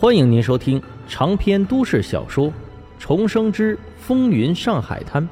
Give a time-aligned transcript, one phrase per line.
[0.00, 2.46] 欢迎您收听长篇都市小说
[2.98, 5.22] 《重生之风云上海滩》，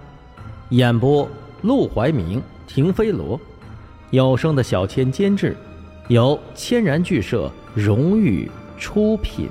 [0.68, 1.26] 演播：
[1.62, 3.40] 陆怀明、停飞罗，
[4.10, 5.56] 有声的小千监制，
[6.08, 8.46] 由千然剧社荣誉
[8.76, 9.48] 出品。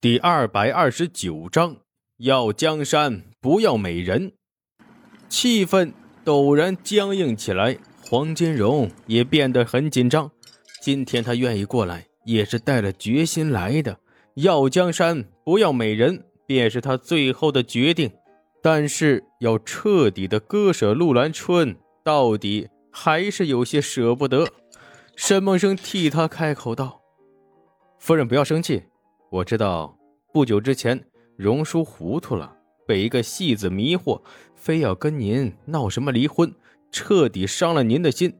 [0.00, 1.76] 第二百二十九章：
[2.16, 4.32] 要江山，不要美人。
[5.28, 5.92] 气氛
[6.24, 7.76] 陡然僵硬起来。
[8.08, 10.30] 黄金荣也变得很紧张。
[10.80, 13.98] 今天他愿意过来，也是带了决心来的。
[14.34, 18.08] 要江山，不要美人，便是他最后的决定。
[18.62, 21.74] 但是要彻底的割舍陆兰春，
[22.04, 24.46] 到底还是有些舍不得。
[25.16, 27.00] 沈梦生替他开口道
[27.98, 28.84] ：“夫人不要生气，
[29.30, 29.98] 我知道
[30.32, 31.02] 不久之前
[31.36, 32.54] 荣叔糊涂了，
[32.86, 34.22] 被一个戏子迷惑，
[34.54, 36.54] 非要跟您闹什么离婚。”
[36.96, 38.32] 彻底伤了您的心，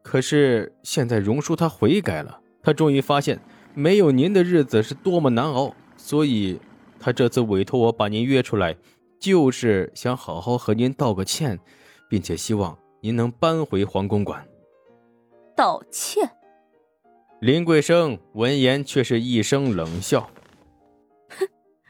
[0.00, 3.40] 可是现在荣叔他悔改了，他终于发现
[3.74, 6.60] 没有您的日子是多么难熬，所以
[7.00, 8.76] 他这次委托我把您约出来，
[9.18, 11.58] 就是想好好和您道个歉，
[12.08, 14.46] 并且希望您能搬回皇宫馆。
[15.56, 16.30] 道歉。
[17.40, 20.30] 林桂生闻言却是一声冷笑
[21.36, 21.48] ：“哼，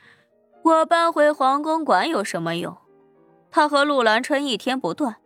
[0.65, 2.75] 我搬回皇宫馆有什么用？
[3.51, 5.17] 他和陆兰春一天不断。”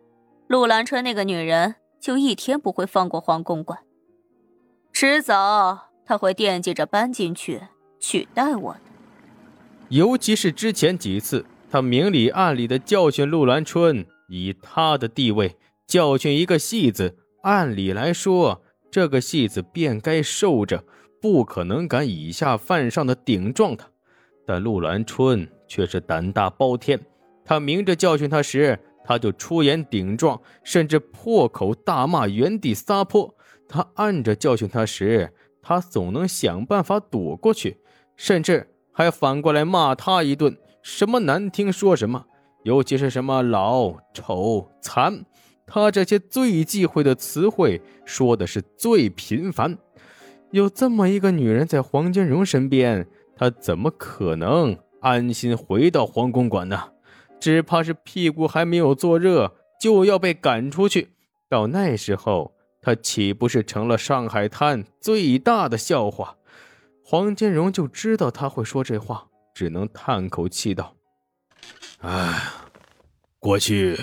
[0.49, 3.81] 陆兰春那个女人就一天不会放过黄公馆，
[4.91, 7.61] 迟早他会惦记着搬进去
[7.99, 8.79] 取代我的。
[9.89, 15.55] 尤其是之前几次，他明里暗里的教训陆兰春，以他的地位
[15.85, 20.83] 教训一个戏子，按理来说，这个戏子便该受着，
[21.21, 23.87] 不可能敢以下犯上的顶撞他。
[24.47, 26.99] 但陆兰春却是胆大包天，
[27.45, 28.79] 他明着教训他时。
[29.09, 33.33] 他就出言顶撞，甚至破口大骂，原地撒泼。
[33.67, 37.79] 他按着教训他时，他总能想办法躲过去，
[38.15, 42.27] 甚至还反过来骂他一顿，什么难听说什么，
[42.61, 45.25] 尤其是什么老、丑、残，
[45.65, 49.75] 他这些最忌讳的词汇说的是最频繁。
[50.51, 56.79] 有这么一个女人在黄金荣身边，他怎么可能安心回到皇宫馆呢？
[57.39, 61.13] 只怕是屁股还没有坐热，就要被赶出去。
[61.47, 66.35] 到那时候，他岂不是成了上海滩最大的笑话？
[67.03, 70.95] 黄金荣就知道他会说这话，只能叹口气道
[72.01, 72.43] ：“哎，
[73.39, 73.99] 过去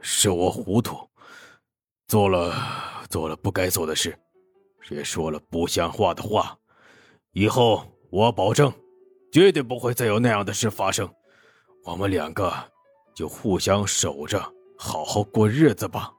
[0.00, 0.96] 是我糊涂，
[2.08, 2.52] 做了
[3.08, 4.18] 做了不该做的事，
[4.90, 6.58] 也说了不像话的话。
[7.32, 8.72] 以后我保证，
[9.30, 11.08] 绝对不会再有那样的事发生。
[11.84, 12.52] 我们两个。”
[13.18, 14.40] 就互相守着，
[14.78, 16.12] 好好过日子吧。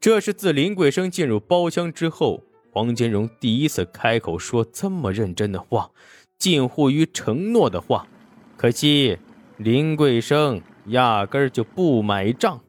[0.00, 5.92] 这是自林桂生进入包厢之后，黄金荣第一次开口说这么认真的话，
[6.36, 8.08] 近乎于承诺的话。
[8.56, 9.16] 可惜
[9.56, 12.60] 林桂生压根儿就不买账。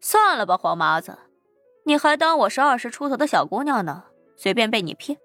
[0.00, 1.18] 算了吧，黄麻子，
[1.84, 4.04] 你还当我是二十出头的小姑娘呢？
[4.34, 5.18] 随便被你骗。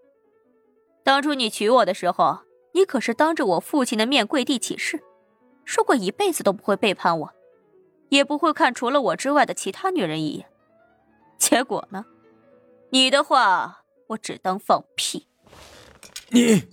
[1.06, 2.40] 当初你娶我的时候，
[2.74, 5.02] 你可是当着我父亲的面跪地起誓。
[5.70, 7.34] 说过一辈子都不会背叛我，
[8.10, 10.48] 也不会看除了我之外的其他女人一眼。
[11.38, 12.08] 结果呢？
[12.90, 15.28] 你的话我只当放屁。
[16.30, 16.64] 你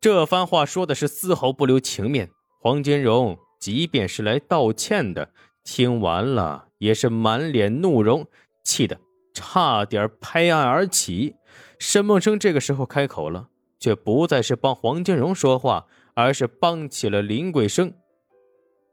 [0.00, 2.30] 这番话说的是丝毫不留情面。
[2.62, 5.28] 黄金荣即便是来道歉的，
[5.62, 8.26] 听完了也是满脸怒容，
[8.64, 8.98] 气得
[9.34, 11.36] 差点拍案而起。
[11.78, 15.84] 沈梦生这个时候开口了，却不再是帮黄金荣说话。
[16.14, 17.92] 而是帮起了林桂生。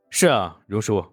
[0.09, 1.05] 是啊，荣叔，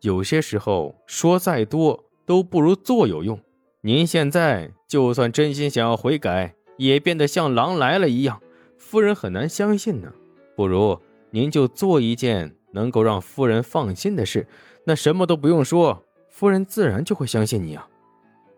[0.00, 3.40] 有些时候说再多都不如做有用。
[3.80, 8.42] 您现在就算真心想要悔改，也变得像狼来了一样，
[8.76, 10.12] 夫人很难相信呢。
[10.54, 10.98] 不如
[11.30, 14.46] 您就做一件能够让夫人放心的事，
[14.84, 17.88] 那什么都不用说，夫人自然就会相信你啊。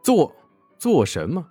[0.03, 0.35] 做
[0.79, 1.47] 做什么？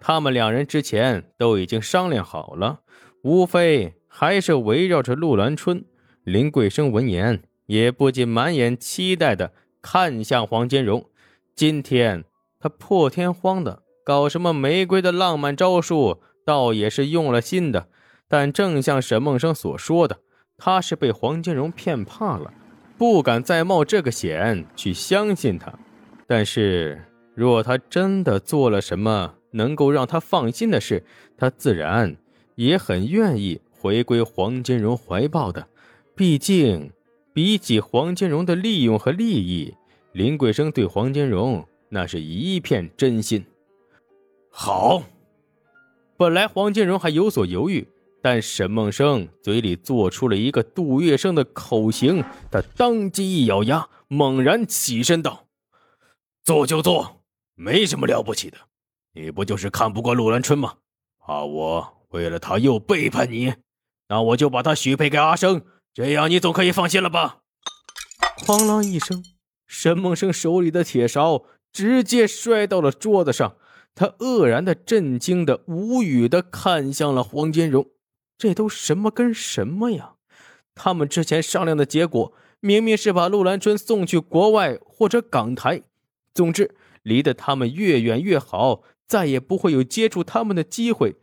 [0.00, 2.80] 他们两人之前都已经商量好了，
[3.22, 3.94] 无非。
[4.18, 5.84] 还是围绕着陆兰春，
[6.24, 9.52] 林桂生闻言也不禁满眼期待的
[9.82, 11.04] 看向黄金荣。
[11.54, 12.24] 今天
[12.58, 17.88] 他破天荒的搞什么玫瑰的浪漫招数，倒也是用了心的。
[18.26, 20.20] 但正像沈梦生所说的，
[20.56, 22.54] 他是被黄金荣骗怕了，
[22.96, 25.70] 不敢再冒这个险去相信他。
[26.26, 27.02] 但是
[27.34, 31.04] 若他真的做了什么能够让他放心的事，
[31.36, 32.16] 他自然
[32.54, 33.60] 也很愿意。
[33.86, 35.68] 回归黄金荣怀抱的，
[36.16, 36.90] 毕竟
[37.32, 39.72] 比起黄金荣的利用和利益，
[40.12, 43.46] 林桂生对黄金荣那是一片真心。
[44.50, 45.04] 好。
[46.16, 47.86] 本来黄金荣还有所犹豫，
[48.20, 55.46] 但沈梦生嘴里做出了一个杜月笙的口型，他当即一咬牙，猛然起身道
[56.42, 57.20] ：“做就做，
[57.54, 58.58] 没什么了不起的。
[59.12, 60.74] 你不就是看不惯陆兰春吗？
[61.20, 63.54] 怕我为了他又背叛你？
[64.08, 65.62] 那我就把他许配给阿生，
[65.92, 67.38] 这样你总可以放心了吧？”
[68.46, 69.24] 哐啷一声，
[69.66, 73.56] 沈梦生手里的铁勺直接摔到了桌子上。
[73.94, 77.86] 他愕然的、震惊的、无语的看向了黄金荣，
[78.36, 80.16] 这都什么跟什么呀？
[80.74, 85.80] 他们之前商量的结果明明是把陆兰春送去国外或者港台，
[86.34, 91.16] 总之离得他们越远越好，再也不会有接触他们的机会。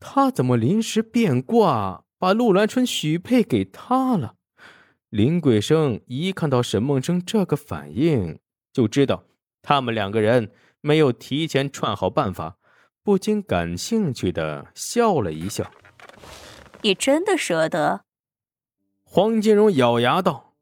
[0.00, 4.34] 他怎么临时变卦，把陆兰春许配给他了？
[5.10, 8.38] 林桂生一看到沈梦生这个反应，
[8.72, 9.24] 就知道
[9.62, 10.52] 他们两个人。
[10.82, 12.58] 没有提前串好办法，
[13.02, 15.68] 不禁感兴趣的笑了一笑。
[16.82, 18.02] 你真的舍得？
[19.02, 20.54] 黄金荣咬牙道：“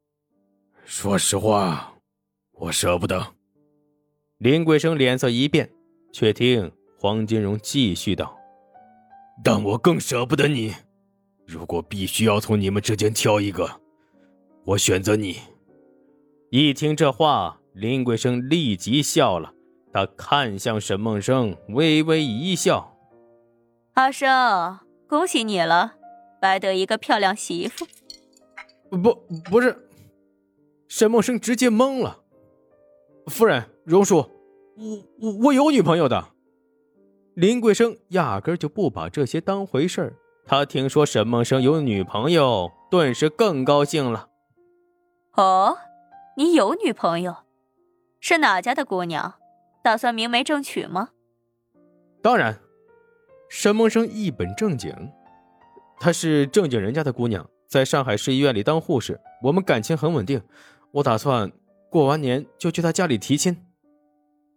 [0.87, 1.97] 说实话，
[2.53, 3.35] 我舍不得。”
[4.39, 5.71] 林桂生脸色一变，
[6.11, 8.35] 却听黄金荣继续道
[9.45, 10.75] ：“但我更舍不得你。
[11.47, 13.81] 如果必须要从你们之间挑一个，
[14.65, 15.39] 我选择你。”
[16.51, 19.53] 一听这话，林桂生立即笑了。
[19.93, 22.97] 他看向沈梦生，微微一笑
[23.95, 25.95] ：“阿生，恭喜你了，
[26.41, 27.87] 白得一个漂亮媳妇。
[28.91, 29.15] ”“不，
[29.51, 29.89] 不是。”
[30.89, 32.21] 沈梦生直接懵了。
[33.27, 34.17] “夫人，荣叔，
[34.77, 36.33] 我我我有女朋友的。”
[37.35, 40.17] 林桂生压根就不把这些当回事儿。
[40.47, 44.29] 他听说沈梦生有女朋友，顿时更高兴了。
[45.37, 45.79] “哦，
[46.37, 47.37] 你有女朋友？
[48.21, 49.35] 是哪家的姑娘？”
[49.83, 51.11] 打算明媒正娶吗？
[52.23, 52.59] 当然，
[53.51, 55.13] 沈梦生一本正经，
[55.99, 60.43] 她是正经人家的姑娘，在上海市医院里当护士，我们感情很稳定。
[60.93, 61.53] 我打算
[61.91, 63.67] 过完年就去她家里提亲。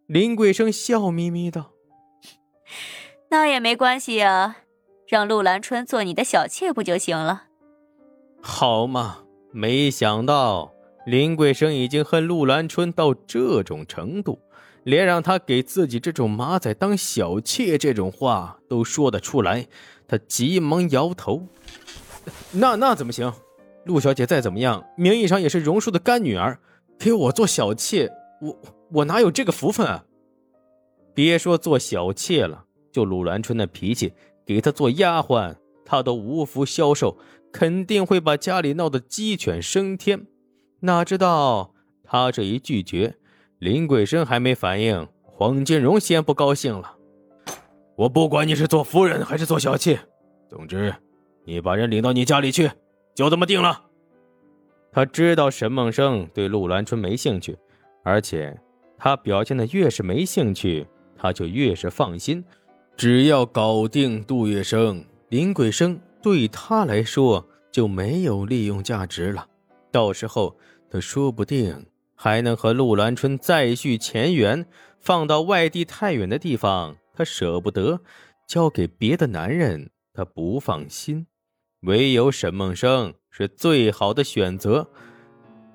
[0.06, 1.72] 林桂生笑眯眯道
[3.30, 4.60] ：“那也没关系啊，
[5.08, 7.46] 让陆兰春做你的小妾不就行了？”
[8.42, 9.20] 好嘛，
[9.52, 10.74] 没想到
[11.06, 14.40] 林桂生已经恨陆兰春到这种程度。
[14.84, 19.68] 连让他给自己这种马仔当小妾这种话都说得出来，
[20.08, 21.46] 他急忙摇头。
[22.52, 23.34] 那那怎么行？
[23.84, 26.60] 陆小姐再怎么样，名义上也是荣叔的干女儿，
[26.98, 28.10] 给我做小妾，
[28.42, 28.58] 我
[28.94, 30.06] 我哪有这个福分啊？
[31.14, 34.14] 别说做小妾了，就陆兰春那脾气，
[34.48, 37.18] 给他做丫鬟，他都无福消受，
[37.52, 40.26] 肯定会把家里闹得鸡犬升天。
[40.80, 41.74] 哪知道
[42.04, 43.16] 他这一拒绝。
[43.60, 46.96] 林桂生还没反应，黄金荣先不高兴了。
[47.96, 50.00] 我不管你是做夫人还是做小妾，
[50.48, 50.94] 总之，
[51.44, 52.70] 你把人领到你家里去，
[53.16, 53.84] 就这么定了。
[54.92, 57.58] 他知道沈梦生对陆兰春没兴趣，
[58.04, 58.56] 而且
[58.96, 60.86] 他表现的越是没兴趣，
[61.18, 62.46] 他就越是放心。
[62.98, 69.48] 只要搞定杜月笙，林桂生对他来说就没有利用价值了。
[69.92, 70.58] 到时候，
[70.90, 71.86] 他说不定。
[72.20, 74.66] 还能和陆兰春再续前缘，
[75.00, 78.00] 放到外地太远的地方，他舍不得；
[78.48, 81.28] 交给别的男人，他不放心。
[81.82, 84.90] 唯有沈梦生是最好的选择。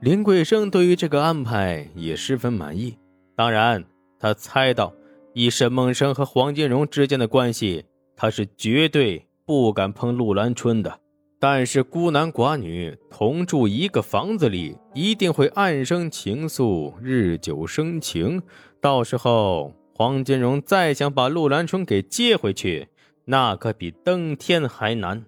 [0.01, 2.99] 林桂生对于这个安排也十分满意。
[3.37, 3.85] 当然，
[4.19, 4.93] 他猜到
[5.35, 7.85] 以沈梦生和黄金荣之间的关系，
[8.17, 11.01] 他是绝对不敢碰陆兰春的。
[11.41, 18.41] 但是孤男寡女同住一个房子里，一定会暗生情愫，日久生情。
[18.81, 22.89] 到时候黄金荣再想把陆兰春给接回去，
[23.25, 25.25] 那可比登天还难。